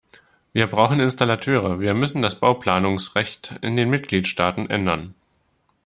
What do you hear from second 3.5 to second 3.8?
in